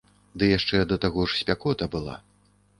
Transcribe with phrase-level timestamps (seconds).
[0.43, 2.19] Ды яшчэ да таго ж спякота была.